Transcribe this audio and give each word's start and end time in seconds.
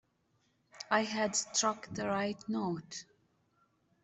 I 0.89 1.01
had 1.03 1.35
struck 1.35 1.87
the 1.93 2.07
right 2.07 2.43
note. 2.49 3.03